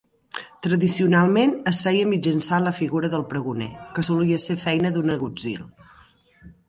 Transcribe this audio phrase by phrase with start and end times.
[0.67, 3.69] Tradicionalment es feia mitjançant la figura del pregoner,
[3.99, 5.61] que solia ser feina d'un agutzil.